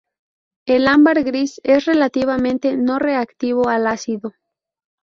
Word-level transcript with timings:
El 0.65 0.87
ámbar 0.87 1.23
gris 1.23 1.61
es 1.63 1.85
relativamente 1.85 2.75
no 2.75 2.97
reactivo 2.97 3.69
al 3.69 3.85
ácido. 3.85 4.33